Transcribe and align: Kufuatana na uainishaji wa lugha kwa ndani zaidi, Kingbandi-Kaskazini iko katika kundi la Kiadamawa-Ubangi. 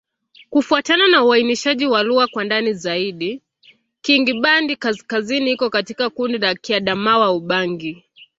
Kufuatana 0.49 1.07
na 1.07 1.23
uainishaji 1.23 1.85
wa 1.85 2.03
lugha 2.03 2.27
kwa 2.27 2.43
ndani 2.43 2.73
zaidi, 2.73 3.41
Kingbandi-Kaskazini 4.01 5.51
iko 5.51 5.69
katika 5.69 6.09
kundi 6.09 6.37
la 6.37 6.55
Kiadamawa-Ubangi. 6.55 8.03